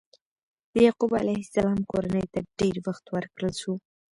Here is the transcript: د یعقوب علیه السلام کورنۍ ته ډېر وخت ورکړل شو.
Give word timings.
د 0.73 0.75
یعقوب 0.85 1.11
علیه 1.21 1.39
السلام 1.45 1.79
کورنۍ 1.91 2.25
ته 2.33 2.39
ډېر 2.59 2.75
وخت 2.87 3.05
ورکړل 3.15 3.53
شو. 3.61 3.73